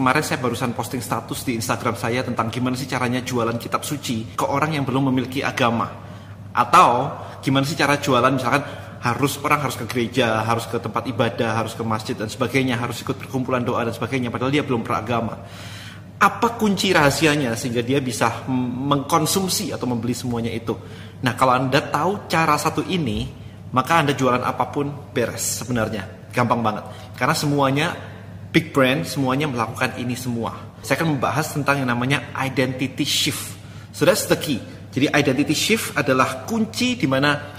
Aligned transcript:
kemarin 0.00 0.24
saya 0.24 0.40
barusan 0.40 0.72
posting 0.72 1.04
status 1.04 1.44
di 1.44 1.60
Instagram 1.60 1.92
saya 1.92 2.24
tentang 2.24 2.48
gimana 2.48 2.72
sih 2.72 2.88
caranya 2.88 3.20
jualan 3.20 3.60
kitab 3.60 3.84
suci 3.84 4.32
ke 4.32 4.48
orang 4.48 4.72
yang 4.72 4.88
belum 4.88 5.12
memiliki 5.12 5.44
agama. 5.44 5.92
Atau 6.56 7.12
gimana 7.44 7.68
sih 7.68 7.76
cara 7.76 8.00
jualan 8.00 8.32
misalkan 8.32 8.64
harus 9.04 9.36
orang 9.44 9.60
harus 9.60 9.76
ke 9.76 9.84
gereja, 9.84 10.40
harus 10.40 10.64
ke 10.64 10.80
tempat 10.80 11.04
ibadah, 11.04 11.52
harus 11.52 11.76
ke 11.76 11.84
masjid 11.84 12.16
dan 12.16 12.32
sebagainya, 12.32 12.80
harus 12.80 13.04
ikut 13.04 13.12
perkumpulan 13.20 13.60
doa 13.60 13.84
dan 13.84 13.92
sebagainya 13.92 14.32
padahal 14.32 14.48
dia 14.48 14.64
belum 14.64 14.80
beragama. 14.80 15.36
Apa 16.16 16.56
kunci 16.56 16.96
rahasianya 16.96 17.52
sehingga 17.52 17.84
dia 17.84 18.00
bisa 18.00 18.48
mengkonsumsi 18.48 19.68
atau 19.76 19.84
membeli 19.84 20.16
semuanya 20.16 20.48
itu? 20.48 20.72
Nah, 21.20 21.36
kalau 21.36 21.60
Anda 21.60 21.84
tahu 21.84 22.24
cara 22.24 22.56
satu 22.56 22.80
ini, 22.88 23.28
maka 23.76 24.00
Anda 24.00 24.16
jualan 24.16 24.40
apa 24.40 24.64
pun 24.72 25.12
beres 25.12 25.60
sebenarnya. 25.60 26.32
Gampang 26.32 26.60
banget. 26.64 26.84
Karena 27.16 27.36
semuanya 27.36 27.86
big 28.50 28.74
brand, 28.74 29.06
semuanya 29.06 29.46
melakukan 29.46 29.94
ini 29.98 30.18
semua. 30.18 30.78
Saya 30.82 31.02
akan 31.02 31.18
membahas 31.18 31.54
tentang 31.54 31.82
yang 31.82 31.90
namanya 31.90 32.34
identity 32.34 33.06
shift. 33.06 33.56
So 33.94 34.06
that's 34.06 34.26
the 34.26 34.38
key. 34.38 34.58
Jadi 34.90 35.06
identity 35.10 35.54
shift 35.54 35.94
adalah 35.94 36.46
kunci 36.46 36.98
di 36.98 37.06
mana 37.06 37.54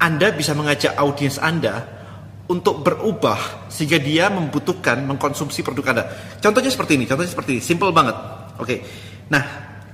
Anda 0.00 0.32
bisa 0.32 0.56
mengajak 0.56 0.96
audiens 0.96 1.36
Anda 1.36 1.84
untuk 2.48 2.80
berubah 2.80 3.68
sehingga 3.68 4.00
dia 4.00 4.32
membutuhkan 4.32 5.04
mengkonsumsi 5.04 5.60
produk 5.60 5.96
Anda. 5.96 6.04
Contohnya 6.40 6.72
seperti 6.72 6.96
ini, 6.96 7.04
contohnya 7.04 7.30
seperti 7.30 7.60
ini, 7.60 7.62
simple 7.62 7.92
banget. 7.92 8.16
Oke. 8.56 8.76
Nah, 9.28 9.42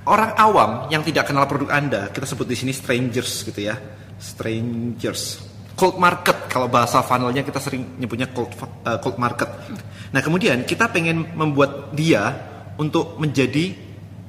orang 0.07 0.35
awam 0.39 0.71
yang 0.87 1.03
tidak 1.03 1.27
kenal 1.27 1.47
produk 1.47 1.75
Anda, 1.75 2.01
kita 2.15 2.25
sebut 2.27 2.47
di 2.47 2.55
sini 2.55 2.71
strangers 2.71 3.43
gitu 3.43 3.59
ya. 3.59 3.75
Strangers. 4.19 5.48
Cold 5.79 5.95
market 5.95 6.51
kalau 6.51 6.67
bahasa 6.67 6.99
funnelnya 6.99 7.47
kita 7.47 7.63
sering 7.63 7.95
nyebutnya 7.95 8.27
cold 8.35 8.51
uh, 8.83 8.99
cold 8.99 9.15
market. 9.15 9.47
Nah, 10.11 10.19
kemudian 10.19 10.67
kita 10.67 10.91
pengen 10.91 11.31
membuat 11.39 11.95
dia 11.95 12.35
untuk 12.75 13.15
menjadi 13.15 13.71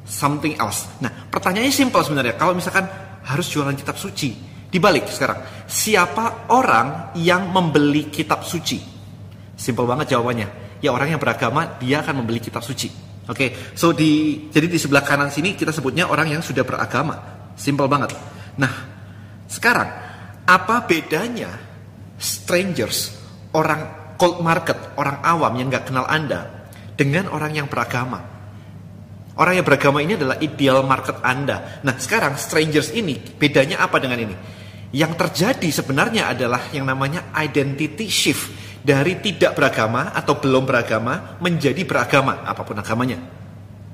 something 0.07 0.55
else. 0.63 0.87
Nah, 1.03 1.11
pertanyaannya 1.27 1.75
simple 1.75 2.07
sebenarnya. 2.07 2.39
Kalau 2.39 2.55
misalkan 2.55 2.87
harus 3.27 3.51
jualan 3.51 3.75
kitab 3.75 3.99
suci, 3.99 4.31
Dibalik 4.71 5.11
sekarang, 5.11 5.67
siapa 5.67 6.47
orang 6.55 7.11
yang 7.19 7.51
membeli 7.51 8.07
kitab 8.07 8.47
suci? 8.47 8.79
Simpel 9.59 9.83
banget 9.83 10.15
jawabannya. 10.15 10.79
Ya 10.79 10.95
orang 10.95 11.11
yang 11.11 11.19
beragama, 11.19 11.75
dia 11.83 12.07
akan 12.07 12.23
membeli 12.23 12.39
kitab 12.39 12.63
suci. 12.63 12.87
Oke, 13.27 13.35
okay? 13.35 13.49
so 13.75 13.91
di 13.91 14.47
jadi 14.47 14.71
di 14.71 14.79
sebelah 14.79 15.03
kanan 15.03 15.31
sini 15.31 15.59
kita 15.59 15.75
sebutnya 15.75 16.07
orang 16.07 16.31
yang 16.31 16.43
sudah 16.43 16.63
beragama. 16.63 17.19
Simpel 17.59 17.91
banget. 17.91 18.15
Nah, 18.63 18.71
sekarang 19.51 20.10
apa 20.51 20.83
bedanya 20.83 21.55
strangers, 22.19 23.15
orang 23.55 24.15
cold 24.19 24.43
market, 24.43 24.99
orang 24.99 25.23
awam 25.23 25.55
yang 25.55 25.71
nggak 25.71 25.87
kenal 25.87 26.11
Anda 26.11 26.67
dengan 26.99 27.31
orang 27.31 27.55
yang 27.55 27.71
beragama? 27.71 28.19
Orang 29.39 29.57
yang 29.57 29.65
beragama 29.65 30.03
ini 30.03 30.19
adalah 30.19 30.37
ideal 30.43 30.83
market 30.83 31.23
Anda. 31.23 31.81
Nah, 31.87 31.95
sekarang 31.97 32.35
strangers 32.35 32.91
ini 32.93 33.15
bedanya 33.17 33.79
apa 33.81 34.03
dengan 34.03 34.19
ini? 34.19 34.37
Yang 34.91 35.17
terjadi 35.17 35.71
sebenarnya 35.71 36.35
adalah 36.35 36.67
yang 36.75 36.83
namanya 36.83 37.31
identity 37.39 38.11
shift 38.11 38.51
dari 38.83 39.23
tidak 39.23 39.55
beragama 39.55 40.11
atau 40.13 40.37
belum 40.37 40.67
beragama 40.67 41.39
menjadi 41.39 41.87
beragama 41.87 42.43
apa 42.43 42.67
pun 42.67 42.75
agamanya. 42.75 43.23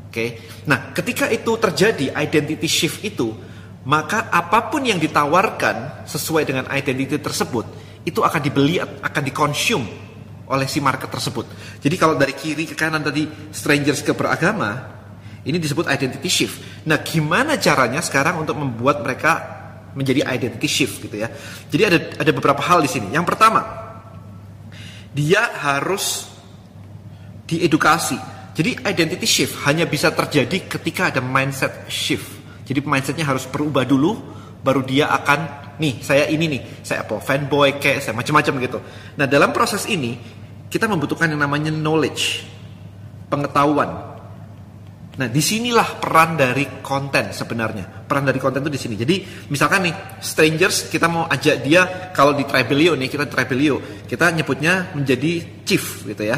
Oke. 0.08 0.41
Nah, 0.66 0.96
ketika 0.96 1.28
itu 1.28 1.52
terjadi 1.60 2.16
identity 2.16 2.66
shift 2.66 3.04
itu, 3.04 3.36
maka 3.86 4.26
apa 4.34 4.66
pun 4.66 4.82
yang 4.82 4.98
ditawarkan 4.98 6.06
sesuai 6.10 6.42
dengan 6.42 6.66
identity 6.74 7.22
tersebut 7.22 7.64
itu 8.02 8.18
akan 8.18 8.41
dibeli 8.42 8.82
akan 8.82 9.22
dikonsum 9.22 9.82
oleh 10.47 10.66
si 10.70 10.78
market 10.78 11.10
tersebut. 11.10 11.47
Jadi 11.82 11.94
kalau 11.98 12.14
dari 12.14 12.34
kiri 12.34 12.66
ke 12.66 12.75
kanan 12.78 13.02
tadi 13.02 13.26
strangers 13.50 14.02
ke 14.02 14.14
beragama, 14.14 14.78
ini 15.42 15.58
disebut 15.58 15.91
identity 15.91 16.30
shift. 16.30 16.86
Nah, 16.86 17.02
gimana 17.02 17.58
caranya 17.58 18.02
sekarang 18.02 18.42
untuk 18.42 18.58
membuat 18.58 19.02
mereka 19.02 19.32
menjadi 19.94 20.22
identity 20.22 20.69
shift 20.70 21.02
gitu 21.02 21.19
ya. 21.19 21.30
Jadi 21.70 21.82
ada 21.82 21.98
ada 22.22 22.30
beberapa 22.30 22.62
hal 22.62 22.82
di 22.82 22.91
sini. 22.91 23.10
Yang 23.10 23.26
pertama, 23.34 23.62
dia 25.10 25.46
harus 25.62 26.30
diedukasi. 27.46 28.19
Jadi 28.54 28.86
identity 28.86 29.26
shift 29.26 29.66
hanya 29.66 29.86
bisa 29.86 30.10
terjadi 30.14 30.66
ketika 30.66 31.10
ada 31.10 31.22
mindset 31.22 31.86
shift. 31.91 32.35
Jadi 32.66 32.82
mindsetnya 32.82 33.22
harus 33.22 33.47
berubah 33.47 33.87
dulu, 33.87 34.19
baru 34.60 34.82
dia 34.82 35.06
akan 35.15 35.72
nih 35.78 36.03
saya 36.03 36.27
ini 36.27 36.50
nih, 36.50 36.62
saya 36.82 37.06
apa 37.06 37.22
fanboy 37.22 37.78
kayak 37.78 38.03
saya 38.03 38.19
macam-macam 38.19 38.54
gitu. 38.59 38.78
Nah 39.15 39.31
dalam 39.31 39.54
proses 39.54 39.87
ini 39.87 40.19
kita 40.66 40.91
membutuhkan 40.91 41.31
yang 41.31 41.38
namanya 41.38 41.71
knowledge, 41.71 42.43
pengetahuan, 43.31 44.16
Nah, 45.16 45.32
di 45.32 45.41
sinilah 45.41 45.97
peran 45.97 46.37
dari 46.37 46.84
konten 46.84 47.32
sebenarnya. 47.32 48.05
Peran 48.05 48.28
dari 48.28 48.37
konten 48.37 48.60
itu 48.60 48.69
di 48.69 48.81
sini. 48.81 48.94
Jadi, 49.00 49.49
misalkan 49.49 49.88
nih, 49.88 49.94
strangers 50.21 50.93
kita 50.93 51.09
mau 51.09 51.25
ajak 51.25 51.65
dia 51.65 52.12
kalau 52.12 52.37
di 52.37 52.44
Tribelio 52.44 52.93
nih, 52.93 53.09
kita 53.09 53.25
Tribelio, 53.25 54.05
kita 54.05 54.28
nyebutnya 54.37 54.93
menjadi 54.93 55.65
chief 55.65 56.05
gitu 56.05 56.21
ya. 56.21 56.37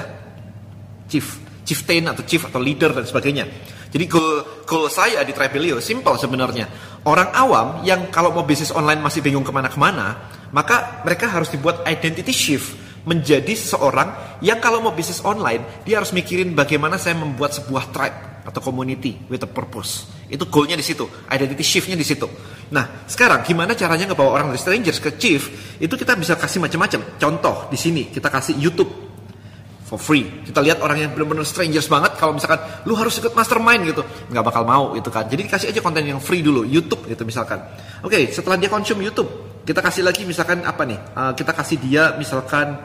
Chief, 1.10 1.26
chieftain 1.66 2.06
atau 2.06 2.22
chief 2.22 2.46
atau 2.46 2.62
leader 2.62 2.94
dan 2.94 3.02
sebagainya. 3.02 3.50
Jadi 3.88 4.04
goal, 4.04 4.64
goal 4.68 4.86
saya 4.92 5.24
di 5.24 5.32
Tribelio 5.32 5.80
simple 5.80 6.20
sebenarnya. 6.20 6.68
Orang 7.08 7.32
awam 7.32 7.80
yang 7.88 8.12
kalau 8.12 8.36
mau 8.36 8.44
bisnis 8.44 8.68
online 8.68 9.00
masih 9.00 9.24
bingung 9.24 9.46
ke 9.46 9.52
mana-kemana, 9.52 10.28
maka 10.52 11.00
mereka 11.08 11.28
harus 11.32 11.48
dibuat 11.48 11.84
identity 11.88 12.32
shift 12.32 12.76
menjadi 13.08 13.56
seseorang 13.56 14.40
yang 14.44 14.60
kalau 14.60 14.84
mau 14.84 14.92
bisnis 14.92 15.24
online, 15.24 15.84
dia 15.88 15.96
harus 15.96 16.12
mikirin 16.12 16.52
bagaimana 16.52 17.00
saya 17.00 17.16
membuat 17.16 17.56
sebuah 17.56 17.88
tribe 17.88 18.44
atau 18.44 18.60
community 18.60 19.16
with 19.32 19.40
a 19.44 19.48
purpose. 19.48 20.08
Itu 20.28 20.44
goalnya 20.52 20.76
di 20.76 20.84
situ, 20.84 21.08
identity 21.32 21.64
shiftnya 21.64 21.96
di 21.96 22.04
situ. 22.04 22.28
Nah, 22.68 23.08
sekarang 23.08 23.40
gimana 23.48 23.72
caranya 23.72 24.12
ngebawa 24.12 24.36
orang 24.36 24.46
dari 24.52 24.60
strangers 24.60 25.00
ke 25.00 25.16
chief? 25.16 25.48
Itu 25.80 25.96
kita 25.96 26.12
bisa 26.20 26.36
kasih 26.36 26.60
macam-macam. 26.60 27.16
Contoh 27.16 27.72
di 27.72 27.80
sini 27.80 28.12
kita 28.12 28.28
kasih 28.28 28.60
YouTube 28.60 29.07
for 29.88 29.96
free. 29.96 30.44
Kita 30.44 30.60
lihat 30.60 30.84
orang 30.84 31.00
yang 31.00 31.10
benar-benar 31.16 31.48
strangers 31.48 31.88
banget. 31.88 32.20
Kalau 32.20 32.36
misalkan 32.36 32.60
lu 32.84 32.92
harus 32.92 33.16
ikut 33.16 33.32
mastermind 33.32 33.88
gitu, 33.88 34.04
nggak 34.04 34.44
bakal 34.44 34.68
mau 34.68 34.92
itu 34.92 35.08
kan. 35.08 35.24
Jadi 35.24 35.48
kasih 35.48 35.72
aja 35.72 35.80
konten 35.80 36.04
yang 36.04 36.20
free 36.20 36.44
dulu, 36.44 36.68
YouTube 36.68 37.08
gitu 37.08 37.24
misalkan. 37.24 37.64
Oke, 38.04 38.20
okay, 38.20 38.22
setelah 38.28 38.60
dia 38.60 38.68
konsum 38.68 39.00
YouTube, 39.00 39.64
kita 39.64 39.80
kasih 39.80 40.04
lagi 40.04 40.28
misalkan 40.28 40.60
apa 40.68 40.84
nih? 40.84 41.00
Uh, 41.16 41.32
kita 41.32 41.56
kasih 41.56 41.80
dia 41.80 42.12
misalkan 42.20 42.76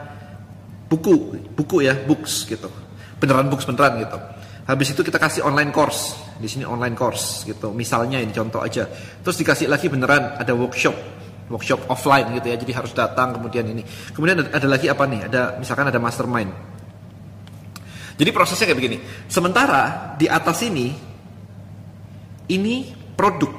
buku, 0.88 1.36
buku 1.52 1.84
ya, 1.84 1.92
books 1.92 2.48
gitu. 2.48 2.72
Beneran 3.20 3.52
books 3.52 3.68
beneran 3.68 4.00
gitu. 4.00 4.16
Habis 4.64 4.96
itu 4.96 5.04
kita 5.04 5.20
kasih 5.20 5.44
online 5.44 5.68
course. 5.68 6.16
Di 6.40 6.48
sini 6.48 6.64
online 6.64 6.96
course 6.96 7.44
gitu. 7.44 7.68
Misalnya 7.76 8.16
ini 8.16 8.32
contoh 8.32 8.64
aja. 8.64 8.88
Terus 9.20 9.36
dikasih 9.36 9.68
lagi 9.68 9.92
beneran 9.92 10.40
ada 10.40 10.56
workshop. 10.56 10.96
Workshop 11.52 11.84
offline 11.92 12.32
gitu 12.32 12.48
ya. 12.48 12.56
Jadi 12.56 12.72
harus 12.72 12.96
datang 12.96 13.36
kemudian 13.36 13.68
ini. 13.68 13.84
Kemudian 14.16 14.40
ada 14.40 14.64
lagi 14.64 14.88
apa 14.88 15.04
nih? 15.04 15.28
Ada 15.28 15.60
misalkan 15.60 15.92
ada 15.92 16.00
mastermind. 16.00 16.73
Jadi 18.14 18.30
prosesnya 18.30 18.70
kayak 18.70 18.78
begini. 18.78 18.98
Sementara 19.26 20.14
di 20.14 20.30
atas 20.30 20.62
ini 20.62 20.94
ini 22.50 22.74
produk 23.18 23.54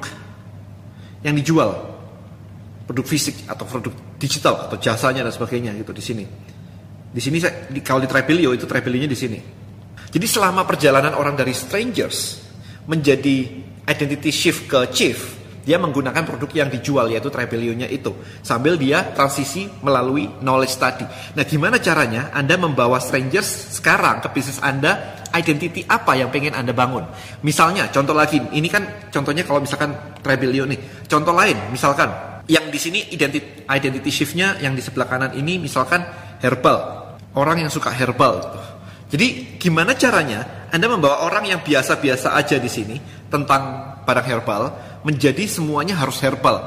yang 1.20 1.36
dijual. 1.36 1.94
Produk 2.86 3.04
fisik 3.04 3.50
atau 3.50 3.66
produk 3.66 3.92
digital 4.16 4.70
atau 4.70 4.78
jasanya 4.78 5.26
dan 5.26 5.34
sebagainya 5.34 5.74
gitu 5.76 5.92
di 5.92 6.02
sini. 6.04 6.24
Di 7.10 7.20
sini 7.20 7.36
saya 7.42 7.68
di, 7.68 7.82
kalau 7.82 8.00
di 8.00 8.08
Trapilio 8.08 8.54
itu 8.54 8.64
Trapilio-nya 8.64 9.10
di 9.10 9.18
sini. 9.18 9.38
Jadi 10.06 10.26
selama 10.30 10.64
perjalanan 10.64 11.12
orang 11.18 11.36
dari 11.36 11.52
strangers 11.52 12.40
menjadi 12.86 13.66
identity 13.84 14.30
shift 14.30 14.70
ke 14.70 14.80
chief, 14.94 15.35
dia 15.66 15.82
menggunakan 15.82 16.22
produk 16.22 16.46
yang 16.54 16.68
dijual 16.70 17.10
yaitu 17.10 17.26
Tribelio-nya 17.26 17.90
itu 17.90 18.14
sambil 18.38 18.78
dia 18.78 19.02
transisi 19.10 19.66
melalui 19.82 20.30
knowledge 20.38 20.70
study. 20.70 21.02
Nah, 21.34 21.42
gimana 21.42 21.82
caranya 21.82 22.30
Anda 22.30 22.54
membawa 22.54 23.02
strangers 23.02 23.74
sekarang 23.82 24.22
ke 24.22 24.30
bisnis 24.30 24.62
Anda 24.62 25.18
identity 25.34 25.82
apa 25.90 26.14
yang 26.14 26.30
pengen 26.30 26.54
Anda 26.54 26.70
bangun? 26.70 27.02
Misalnya, 27.42 27.90
contoh 27.90 28.14
lagi, 28.14 28.38
ini 28.54 28.70
kan 28.70 29.10
contohnya 29.10 29.42
kalau 29.42 29.58
misalkan 29.58 29.90
Tribelio 30.22 30.70
nih. 30.70 31.10
Contoh 31.10 31.34
lain, 31.34 31.58
misalkan 31.74 32.08
yang 32.46 32.70
di 32.70 32.78
sini 32.78 33.02
identity 33.10 33.66
identity 33.66 34.10
shift-nya 34.14 34.62
yang 34.62 34.78
di 34.78 34.80
sebelah 34.80 35.10
kanan 35.10 35.34
ini 35.34 35.58
misalkan 35.58 36.06
herbal. 36.38 37.02
Orang 37.36 37.60
yang 37.60 37.68
suka 37.68 37.92
herbal 37.92 38.40
jadi 39.06 39.58
gimana 39.62 39.94
caranya 39.94 40.66
Anda 40.74 40.90
membawa 40.90 41.22
orang 41.22 41.46
yang 41.46 41.60
biasa-biasa 41.62 42.34
aja 42.34 42.58
di 42.58 42.66
sini 42.66 42.98
tentang 43.30 43.94
barang 44.06 44.26
herbal 44.26 44.62
menjadi 45.02 45.44
semuanya 45.50 45.98
harus 45.98 46.22
herbal. 46.22 46.62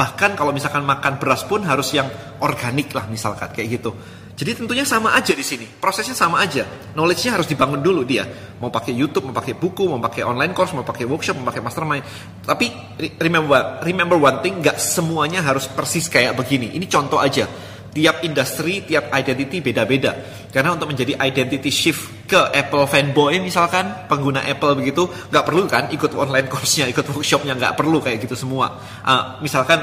Bahkan 0.00 0.32
kalau 0.32 0.56
misalkan 0.56 0.80
makan 0.80 1.20
beras 1.20 1.44
pun 1.44 1.60
harus 1.60 1.92
yang 1.92 2.08
organik 2.40 2.88
lah 2.96 3.04
misalkan 3.04 3.52
kayak 3.52 3.76
gitu. 3.76 3.92
Jadi 4.40 4.56
tentunya 4.56 4.88
sama 4.88 5.12
aja 5.12 5.36
di 5.36 5.44
sini. 5.44 5.68
Prosesnya 5.68 6.16
sama 6.16 6.40
aja. 6.40 6.64
Knowledge-nya 6.96 7.36
harus 7.36 7.44
dibangun 7.44 7.84
dulu 7.84 8.08
dia. 8.08 8.24
Mau 8.56 8.72
pakai 8.72 8.96
YouTube, 8.96 9.28
mau 9.28 9.36
pakai 9.36 9.52
buku, 9.52 9.84
mau 9.84 10.00
pakai 10.00 10.24
online 10.24 10.56
course, 10.56 10.72
mau 10.72 10.80
pakai 10.80 11.04
workshop, 11.04 11.36
mau 11.36 11.52
pakai 11.52 11.60
mastermind. 11.60 12.04
Tapi 12.48 12.72
remember 13.20 13.84
remember 13.84 14.16
one 14.16 14.40
thing, 14.40 14.64
nggak 14.64 14.80
semuanya 14.80 15.44
harus 15.44 15.68
persis 15.68 16.08
kayak 16.08 16.32
begini. 16.40 16.72
Ini 16.72 16.88
contoh 16.88 17.20
aja. 17.20 17.44
Tiap 17.90 18.22
industri, 18.22 18.86
tiap 18.86 19.10
identity 19.10 19.58
beda-beda. 19.58 20.14
Karena 20.50 20.74
untuk 20.74 20.90
menjadi 20.90 21.18
identity 21.18 21.70
shift 21.70 22.26
ke 22.26 22.38
Apple 22.38 22.86
fanboy 22.86 23.38
misalkan, 23.42 24.06
pengguna 24.06 24.46
Apple 24.46 24.78
begitu, 24.78 25.06
nggak 25.30 25.44
perlu 25.46 25.66
kan 25.66 25.90
ikut 25.90 26.14
online 26.14 26.46
course-nya, 26.46 26.86
ikut 26.90 27.06
workshopnya, 27.10 27.54
nggak 27.58 27.74
perlu 27.74 27.98
kayak 27.98 28.22
gitu 28.22 28.38
semua. 28.38 28.78
Uh, 29.02 29.38
misalkan 29.42 29.82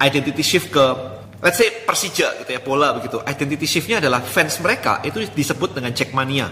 identity 0.00 0.44
shift 0.44 0.68
ke 0.68 0.84
let's 1.40 1.56
say 1.60 1.68
Persija 1.84 2.36
gitu 2.44 2.50
ya, 2.52 2.60
bola 2.60 2.96
begitu. 2.96 3.20
Identity 3.24 3.66
shift-nya 3.68 4.00
adalah 4.00 4.20
fans 4.24 4.60
mereka 4.60 5.00
itu 5.04 5.24
disebut 5.32 5.76
dengan 5.76 5.92
Jackmania. 5.96 6.48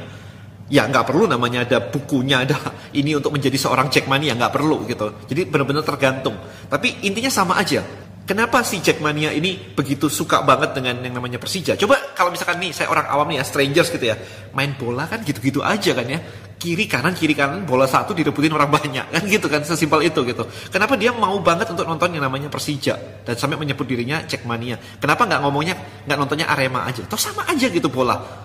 Ya 0.72 0.88
nggak 0.88 1.12
perlu 1.12 1.28
namanya 1.28 1.68
ada 1.68 1.78
bukunya 1.92 2.48
ada 2.48 2.56
ini 3.00 3.12
untuk 3.12 3.36
menjadi 3.36 3.60
seorang 3.60 3.92
Jackmania 3.92 4.32
nggak 4.32 4.52
perlu 4.52 4.88
gitu. 4.88 5.28
Jadi 5.28 5.48
benar-benar 5.48 5.84
tergantung. 5.84 6.36
Tapi 6.72 7.04
intinya 7.04 7.28
sama 7.28 7.60
aja 7.60 7.84
Kenapa 8.24 8.64
si 8.64 8.80
Jackmania 8.80 9.36
ini 9.36 9.76
begitu 9.76 10.08
suka 10.08 10.40
banget 10.40 10.72
dengan 10.72 10.96
yang 11.04 11.20
namanya 11.20 11.36
Persija? 11.36 11.76
Coba 11.76 12.00
kalau 12.16 12.32
misalkan 12.32 12.56
nih 12.56 12.72
saya 12.72 12.88
orang 12.88 13.04
awam 13.04 13.28
nih 13.28 13.36
ya, 13.36 13.44
strangers 13.44 13.92
gitu 13.92 14.00
ya, 14.00 14.16
main 14.56 14.72
bola 14.80 15.04
kan 15.04 15.20
gitu-gitu 15.20 15.60
aja 15.60 15.92
kan 15.92 16.08
ya. 16.08 16.24
Kiri 16.56 16.88
kanan 16.88 17.12
kiri 17.12 17.36
kanan 17.36 17.68
bola 17.68 17.84
satu 17.84 18.16
direbutin 18.16 18.48
orang 18.56 18.72
banyak 18.72 19.12
kan 19.12 19.22
gitu 19.28 19.44
kan 19.52 19.60
sesimpel 19.60 20.08
itu 20.08 20.24
gitu. 20.24 20.48
Kenapa 20.72 20.96
dia 20.96 21.12
mau 21.12 21.36
banget 21.44 21.68
untuk 21.68 21.84
nonton 21.84 22.16
yang 22.16 22.24
namanya 22.24 22.48
Persija 22.48 22.96
dan 23.28 23.36
sampai 23.36 23.60
menyebut 23.60 23.84
dirinya 23.84 24.24
Jackmania? 24.24 24.80
Kenapa 24.96 25.28
nggak 25.28 25.40
ngomongnya 25.44 25.76
nggak 26.08 26.16
nontonnya 26.16 26.48
Arema 26.48 26.88
aja? 26.88 27.04
Atau 27.04 27.20
sama 27.20 27.44
aja 27.44 27.68
gitu 27.68 27.92
bola 27.92 28.44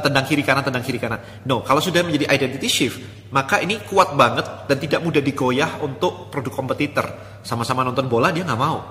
tendang 0.00 0.24
kiri 0.28 0.44
kanan, 0.44 0.62
tendang 0.64 0.84
kiri 0.84 1.00
kanan. 1.00 1.20
No, 1.48 1.64
kalau 1.64 1.80
sudah 1.80 2.04
menjadi 2.04 2.28
identity 2.28 2.68
shift, 2.68 3.00
maka 3.32 3.60
ini 3.60 3.80
kuat 3.88 4.12
banget 4.12 4.68
dan 4.68 4.76
tidak 4.76 5.00
mudah 5.00 5.24
digoyah 5.24 5.80
untuk 5.80 6.28
produk 6.28 6.52
kompetitor. 6.52 7.06
Sama-sama 7.40 7.84
nonton 7.84 8.06
bola 8.06 8.28
dia 8.28 8.44
nggak 8.44 8.60
mau. 8.60 8.84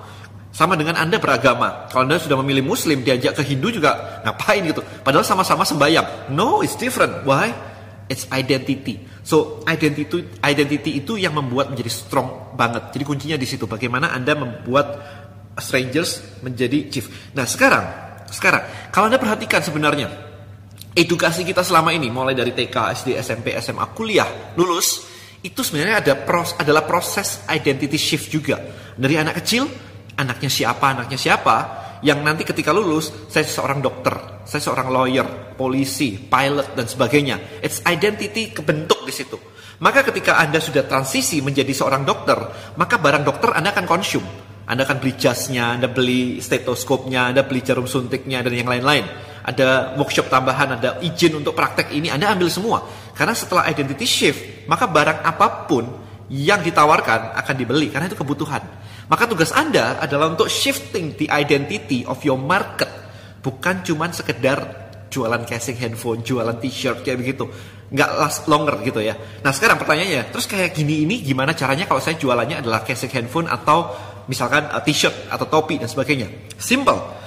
Sama 0.54 0.78
dengan 0.78 0.94
Anda 0.94 1.18
beragama. 1.18 1.90
Kalau 1.90 2.06
Anda 2.06 2.22
sudah 2.22 2.38
memilih 2.38 2.62
Muslim, 2.62 3.02
diajak 3.02 3.34
ke 3.34 3.42
Hindu 3.42 3.74
juga 3.74 4.22
ngapain 4.22 4.62
gitu. 4.62 4.86
Padahal 5.02 5.26
sama-sama 5.26 5.66
sembahyang. 5.66 6.30
No, 6.30 6.62
it's 6.62 6.78
different. 6.78 7.26
Why? 7.26 7.50
It's 8.06 8.30
identity. 8.30 9.02
So 9.26 9.66
identity 9.66 10.22
identity 10.44 11.02
itu 11.02 11.18
yang 11.18 11.34
membuat 11.34 11.74
menjadi 11.74 11.90
strong 11.90 12.54
banget. 12.54 12.94
Jadi 12.94 13.02
kuncinya 13.02 13.36
di 13.40 13.48
situ. 13.50 13.66
Bagaimana 13.66 14.14
Anda 14.14 14.38
membuat 14.38 14.86
strangers 15.58 16.42
menjadi 16.46 16.86
chief. 16.86 17.34
Nah 17.34 17.46
sekarang, 17.50 17.84
sekarang 18.30 18.92
kalau 18.94 19.10
Anda 19.10 19.18
perhatikan 19.18 19.58
sebenarnya 19.58 20.23
edukasi 20.94 21.42
kita 21.42 21.66
selama 21.66 21.90
ini 21.90 22.08
mulai 22.08 22.38
dari 22.38 22.54
TK, 22.54 22.76
SD, 22.94 23.08
SMP, 23.18 23.52
SMA, 23.58 23.84
kuliah, 23.92 24.54
lulus 24.54 25.10
itu 25.44 25.60
sebenarnya 25.60 26.00
ada 26.00 26.14
pros, 26.24 26.56
adalah 26.56 26.88
proses 26.88 27.44
identity 27.50 28.00
shift 28.00 28.32
juga. 28.32 28.56
Dari 28.96 29.18
anak 29.20 29.44
kecil, 29.44 29.68
anaknya 30.16 30.48
siapa, 30.48 30.96
anaknya 30.96 31.18
siapa, 31.20 31.56
yang 32.00 32.24
nanti 32.24 32.48
ketika 32.48 32.72
lulus, 32.72 33.28
saya 33.28 33.44
seorang 33.44 33.84
dokter, 33.84 34.44
saya 34.48 34.62
seorang 34.62 34.88
lawyer, 34.88 35.52
polisi, 35.52 36.16
pilot, 36.16 36.72
dan 36.72 36.88
sebagainya. 36.88 37.60
It's 37.60 37.84
identity 37.84 38.56
kebentuk 38.56 39.04
di 39.04 39.12
situ. 39.12 39.36
Maka 39.84 40.06
ketika 40.06 40.40
Anda 40.40 40.62
sudah 40.62 40.88
transisi 40.88 41.44
menjadi 41.44 41.74
seorang 41.76 42.08
dokter, 42.08 42.38
maka 42.80 42.96
barang 42.96 43.24
dokter 43.26 43.52
Anda 43.52 43.74
akan 43.74 43.84
konsum. 43.84 44.24
Anda 44.64 44.88
akan 44.88 44.96
beli 44.96 45.12
jasnya, 45.20 45.76
Anda 45.76 45.92
beli 45.92 46.40
stetoskopnya, 46.40 47.36
Anda 47.36 47.44
beli 47.44 47.60
jarum 47.60 47.84
suntiknya, 47.84 48.40
dan 48.40 48.56
yang 48.56 48.70
lain-lain 48.70 49.33
ada 49.44 49.92
workshop 50.00 50.32
tambahan, 50.32 50.80
ada 50.80 50.96
izin 51.04 51.36
untuk 51.36 51.52
praktek 51.52 51.92
ini, 51.92 52.08
Anda 52.08 52.32
ambil 52.32 52.48
semua. 52.48 52.80
Karena 53.12 53.36
setelah 53.36 53.68
identity 53.68 54.08
shift, 54.08 54.64
maka 54.64 54.88
barang 54.88 55.20
apa 55.20 55.68
pun 55.68 55.84
yang 56.32 56.64
ditawarkan 56.64 57.36
akan 57.36 57.54
dibeli 57.54 57.92
karena 57.92 58.08
itu 58.08 58.16
kebutuhan. 58.16 58.64
Maka 59.04 59.28
tugas 59.28 59.52
Anda 59.52 60.00
adalah 60.00 60.32
untuk 60.32 60.48
shifting 60.48 61.20
the 61.20 61.28
identity 61.28 62.08
of 62.08 62.24
your 62.24 62.40
market. 62.40 62.88
Bukan 63.44 63.84
cuma 63.84 64.08
sekedar 64.08 64.64
jualan 65.12 65.44
casing 65.44 65.76
handphone, 65.76 66.24
jualan 66.24 66.56
t-shirt 66.56 67.04
kayak 67.04 67.20
begitu. 67.20 67.44
Nggak 67.92 68.10
last 68.16 68.48
longer 68.48 68.80
gitu 68.80 69.04
ya. 69.04 69.12
Nah 69.44 69.52
sekarang 69.52 69.76
pertanyaannya, 69.76 70.32
terus 70.32 70.48
kayak 70.48 70.72
gini 70.72 71.04
ini 71.04 71.20
gimana 71.20 71.52
caranya 71.52 71.84
kalau 71.84 72.00
saya 72.00 72.16
jualannya 72.16 72.64
adalah 72.64 72.80
casing 72.80 73.12
handphone 73.12 73.44
atau 73.44 73.92
misalkan 74.24 74.72
uh, 74.72 74.80
t-shirt 74.80 75.28
atau 75.28 75.44
topi 75.52 75.76
dan 75.76 75.92
sebagainya. 75.92 76.56
Simple 76.56 77.23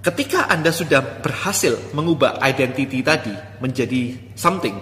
Ketika 0.00 0.48
Anda 0.48 0.72
sudah 0.72 1.20
berhasil 1.20 1.92
mengubah 1.92 2.40
identity 2.40 3.04
tadi 3.04 3.36
menjadi 3.60 4.32
something, 4.32 4.72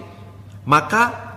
maka 0.63 1.29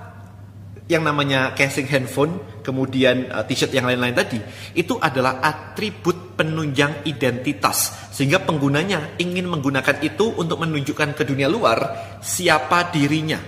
yang 0.86 1.02
namanya 1.02 1.50
casing 1.54 1.90
handphone, 1.90 2.62
kemudian 2.62 3.26
uh, 3.30 3.42
t-shirt 3.42 3.74
yang 3.74 3.86
lain-lain 3.86 4.14
tadi, 4.14 4.38
itu 4.78 4.98
adalah 5.02 5.42
atribut 5.42 6.38
penunjang 6.38 7.06
identitas. 7.10 8.10
Sehingga 8.14 8.42
penggunanya 8.42 9.18
ingin 9.18 9.50
menggunakan 9.50 9.98
itu 10.04 10.30
untuk 10.36 10.62
menunjukkan 10.62 11.18
ke 11.18 11.22
dunia 11.26 11.50
luar 11.50 11.78
siapa 12.22 12.92
dirinya. 12.92 13.40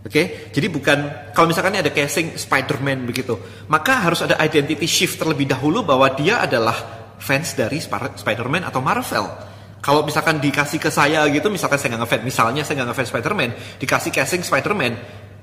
Oke, 0.00 0.08
okay? 0.08 0.26
jadi 0.48 0.72
bukan 0.72 0.98
kalau 1.36 1.52
misalkan 1.52 1.76
ada 1.76 1.92
casing 1.92 2.32
Spider-Man 2.32 3.04
begitu, 3.04 3.36
maka 3.68 4.00
harus 4.00 4.24
ada 4.24 4.40
identity 4.40 4.88
shift 4.88 5.20
terlebih 5.20 5.44
dahulu 5.44 5.84
bahwa 5.84 6.08
dia 6.16 6.40
adalah 6.40 6.99
fans 7.20 7.54
dari 7.54 7.78
Spider-Man 7.78 8.66
atau 8.66 8.80
Marvel. 8.80 9.28
Kalau 9.80 10.04
misalkan 10.04 10.40
dikasih 10.40 10.76
ke 10.76 10.92
saya 10.92 11.24
gitu, 11.32 11.48
misalkan 11.48 11.80
saya 11.80 11.96
nggak 11.96 12.04
ngefans, 12.04 12.22
misalnya 12.24 12.62
saya 12.64 12.80
nggak 12.80 12.88
ngefans 12.92 13.08
Spider-Man, 13.12 13.50
dikasih 13.80 14.10
casing 14.12 14.42
Spider-Man, 14.44 14.92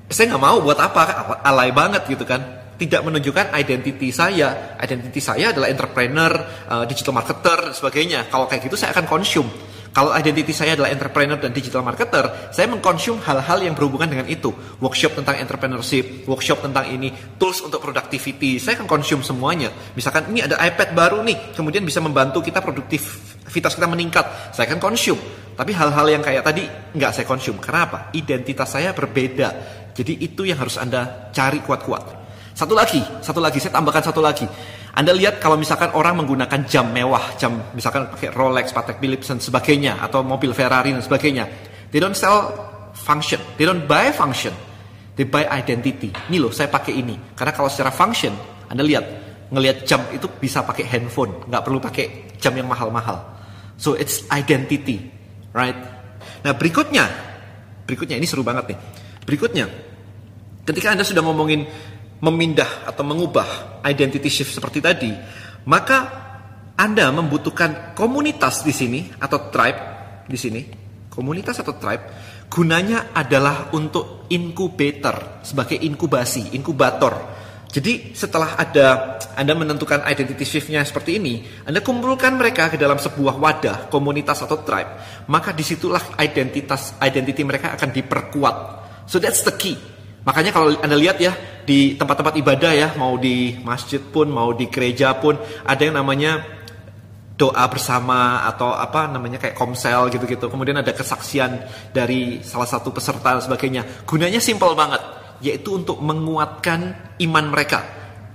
saya 0.09 0.25
nggak 0.33 0.43
mau 0.43 0.61
buat 0.61 0.77
apa, 0.77 1.41
alay 1.41 1.73
banget 1.73 2.05
gitu 2.05 2.21
kan. 2.25 2.41
Tidak 2.77 3.01
menunjukkan 3.01 3.57
identity 3.57 4.13
saya. 4.13 4.77
Identity 4.77 5.17
saya 5.17 5.49
adalah 5.49 5.65
entrepreneur, 5.73 6.29
uh, 6.69 6.85
digital 6.85 7.17
marketer, 7.17 7.57
dan 7.65 7.73
sebagainya. 7.73 8.29
Kalau 8.29 8.45
kayak 8.45 8.69
gitu 8.69 8.77
saya 8.77 8.93
akan 8.93 9.09
consume. 9.09 9.49
Kalau 9.97 10.13
identity 10.13 10.53
saya 10.53 10.77
adalah 10.77 10.93
entrepreneur 10.93 11.41
dan 11.41 11.49
digital 11.49 11.81
marketer, 11.81 12.53
saya 12.53 12.69
mengkonsum 12.69 13.17
hal-hal 13.17 13.65
yang 13.65 13.73
berhubungan 13.73 14.05
dengan 14.05 14.29
itu. 14.29 14.53
Workshop 14.77 15.17
tentang 15.17 15.41
entrepreneurship, 15.41 16.29
workshop 16.29 16.61
tentang 16.61 16.85
ini, 16.93 17.09
tools 17.41 17.65
untuk 17.65 17.81
productivity, 17.81 18.61
saya 18.61 18.77
akan 18.77 18.85
konsum 18.85 19.25
semuanya. 19.25 19.73
Misalkan 19.97 20.29
ini 20.29 20.45
ada 20.45 20.61
iPad 20.61 20.93
baru 20.93 21.25
nih, 21.25 21.57
kemudian 21.57 21.81
bisa 21.81 21.97
membantu 21.97 22.45
kita 22.45 22.61
produktivitas 22.61 23.73
kita 23.73 23.89
meningkat, 23.89 24.53
saya 24.53 24.69
akan 24.69 24.77
konsum. 24.77 25.17
Tapi 25.57 25.73
hal-hal 25.73 26.05
yang 26.13 26.21
kayak 26.21 26.45
tadi 26.45 26.69
nggak 26.93 27.17
saya 27.17 27.25
konsum. 27.25 27.57
Kenapa? 27.57 28.13
Identitas 28.13 28.69
saya 28.69 28.93
berbeda. 28.93 29.49
Jadi 29.97 30.13
itu 30.21 30.45
yang 30.45 30.61
harus 30.61 30.77
Anda 30.77 31.33
cari 31.33 31.57
kuat-kuat. 31.65 32.29
Satu 32.53 32.77
lagi, 32.77 33.01
satu 33.25 33.41
lagi, 33.41 33.57
saya 33.57 33.73
tambahkan 33.73 34.13
satu 34.13 34.21
lagi. 34.21 34.45
Anda 34.97 35.13
lihat 35.13 35.37
kalau 35.37 35.61
misalkan 35.61 35.93
orang 35.93 36.25
menggunakan 36.25 36.65
jam 36.65 36.89
mewah, 36.89 37.37
jam 37.37 37.69
misalkan 37.77 38.09
pakai 38.09 38.33
Rolex, 38.33 38.73
Patek 38.73 38.97
Philippe 38.97 39.21
dan 39.21 39.37
sebagainya 39.37 40.01
atau 40.01 40.25
mobil 40.25 40.57
Ferrari 40.57 40.89
dan 40.89 41.05
sebagainya. 41.05 41.45
They 41.93 42.01
don't 42.01 42.17
sell 42.17 42.49
function, 42.97 43.37
they 43.61 43.69
don't 43.69 43.85
buy 43.85 44.09
function. 44.09 44.57
They 45.13 45.25
buy 45.25 45.49
identity. 45.49 46.13
Ini 46.13 46.37
loh, 46.37 46.53
saya 46.53 46.69
pakai 46.69 46.93
ini. 46.93 47.17
Karena 47.33 47.49
kalau 47.49 47.69
secara 47.69 47.89
function, 47.89 48.33
Anda 48.69 48.85
lihat, 48.85 49.05
ngelihat 49.49 49.85
jam 49.85 50.01
itu 50.13 50.29
bisa 50.29 50.61
pakai 50.61 50.85
handphone, 50.85 51.45
nggak 51.49 51.61
perlu 51.61 51.81
pakai 51.81 52.37
jam 52.37 52.53
yang 52.53 52.69
mahal-mahal. 52.69 53.21
So 53.81 53.97
it's 53.97 54.25
identity, 54.29 55.09
right? 55.57 55.77
Nah 56.45 56.53
berikutnya, 56.53 57.05
berikutnya 57.85 58.17
ini 58.17 58.29
seru 58.29 58.45
banget 58.45 58.73
nih. 58.73 58.79
Berikutnya, 59.25 59.65
ketika 60.69 60.93
Anda 60.93 61.01
sudah 61.01 61.25
ngomongin 61.25 61.65
memindah 62.21 62.89
atau 62.89 63.03
mengubah 63.05 63.81
identity 63.85 64.29
shift 64.29 64.53
seperti 64.53 64.81
tadi, 64.81 65.11
maka 65.69 66.25
Anda 66.77 67.09
membutuhkan 67.09 67.97
komunitas 67.97 68.61
di 68.61 68.73
sini 68.73 69.01
atau 69.17 69.49
tribe 69.49 69.79
di 70.29 70.37
sini, 70.37 70.61
komunitas 71.09 71.61
atau 71.61 71.73
tribe, 71.77 72.03
gunanya 72.47 73.11
adalah 73.13 73.73
untuk 73.73 74.29
incubator 74.29 75.41
sebagai 75.41 75.77
inkubasi, 75.81 76.53
inkubator. 76.53 77.37
Jadi 77.67 78.15
setelah 78.15 78.55
ada 78.55 79.19
Anda 79.35 79.53
menentukan 79.53 80.07
identity 80.07 80.47
shift-nya 80.47 80.81
seperti 80.87 81.19
ini, 81.19 81.43
Anda 81.67 81.83
kumpulkan 81.83 82.39
mereka 82.39 82.71
ke 82.71 82.77
dalam 82.79 82.97
sebuah 82.97 83.35
wadah, 83.37 83.77
komunitas 83.91 84.41
atau 84.45 84.63
tribe, 84.63 85.25
maka 85.27 85.51
di 85.51 85.61
situlah 85.65 86.15
identitas 86.21 86.95
identity 87.03 87.43
mereka 87.43 87.75
akan 87.75 87.89
diperkuat. 87.91 88.55
So 89.05 89.19
that's 89.19 89.43
the 89.43 89.53
key. 89.53 89.75
Makanya 90.23 90.51
kalau 90.55 90.75
Anda 90.79 90.95
lihat 90.95 91.17
ya 91.19 91.31
di 91.67 91.99
tempat-tempat 91.99 92.39
ibadah 92.39 92.71
ya, 92.71 92.87
mau 92.95 93.19
di 93.19 93.59
masjid 93.59 93.99
pun, 93.99 94.31
mau 94.31 94.55
di 94.55 94.71
gereja 94.71 95.11
pun 95.19 95.35
ada 95.67 95.81
yang 95.83 95.99
namanya 95.99 96.39
doa 97.35 97.67
bersama 97.67 98.47
atau 98.47 98.71
apa 98.71 99.11
namanya 99.11 99.35
kayak 99.35 99.53
komsel 99.53 100.07
gitu-gitu. 100.07 100.47
Kemudian 100.47 100.79
ada 100.79 100.95
kesaksian 100.95 101.59
dari 101.91 102.39
salah 102.39 102.65
satu 102.65 102.95
peserta 102.95 103.35
dan 103.35 103.43
sebagainya. 103.43 104.07
Gunanya 104.07 104.39
simpel 104.39 104.79
banget, 104.79 105.03
yaitu 105.43 105.75
untuk 105.75 105.99
menguatkan 105.99 107.13
iman 107.19 107.45
mereka. 107.51 107.83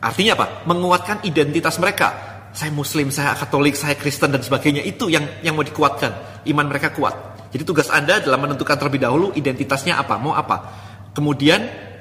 Artinya 0.05 0.37
apa? 0.37 0.47
Menguatkan 0.69 1.25
identitas 1.25 1.81
mereka. 1.81 2.31
Saya 2.53 2.69
muslim, 2.69 3.09
saya 3.09 3.33
katolik, 3.33 3.81
saya 3.81 3.97
kristen 3.97 4.29
dan 4.29 4.45
sebagainya. 4.45 4.85
Itu 4.85 5.09
yang 5.09 5.25
yang 5.41 5.57
mau 5.57 5.65
dikuatkan. 5.65 6.45
Iman 6.45 6.69
mereka 6.69 6.93
kuat. 6.93 7.49
Jadi 7.49 7.65
tugas 7.65 7.89
Anda 7.89 8.21
adalah 8.21 8.37
menentukan 8.37 8.77
terlebih 8.77 9.01
dahulu 9.01 9.33
identitasnya 9.33 9.97
apa, 9.97 10.21
mau 10.21 10.37
apa. 10.37 10.69
Kemudian 11.17 11.92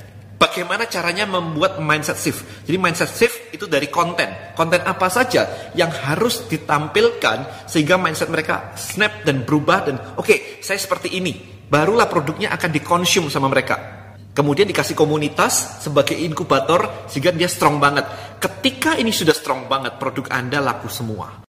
Bagaimana 0.41 0.89
caranya 0.89 1.29
membuat 1.29 1.77
mindset 1.77 2.17
shift? 2.17 2.65
Jadi 2.65 2.73
mindset 2.81 3.13
shift 3.13 3.53
itu 3.53 3.69
dari 3.69 3.93
konten. 3.93 4.57
Konten 4.57 4.81
apa 4.81 5.05
saja 5.05 5.69
yang 5.77 5.93
harus 5.93 6.49
ditampilkan 6.49 7.69
sehingga 7.69 8.01
mindset 8.01 8.25
mereka 8.33 8.73
snap 8.73 9.21
dan 9.21 9.45
berubah 9.45 9.85
dan 9.85 10.01
oke, 10.17 10.25
okay, 10.25 10.57
saya 10.65 10.81
seperti 10.81 11.13
ini. 11.13 11.61
Barulah 11.69 12.09
produknya 12.09 12.49
akan 12.57 12.73
dikonsum 12.73 13.29
sama 13.29 13.53
mereka. 13.53 14.01
Kemudian 14.33 14.65
dikasih 14.65 14.97
komunitas 14.97 15.85
sebagai 15.85 16.17
inkubator 16.17 17.05
sehingga 17.05 17.37
dia 17.37 17.45
strong 17.45 17.77
banget. 17.77 18.09
Ketika 18.41 18.97
ini 18.97 19.13
sudah 19.13 19.37
strong 19.37 19.69
banget, 19.69 20.01
produk 20.01 20.25
Anda 20.33 20.57
laku 20.57 20.89
semua. 20.89 21.50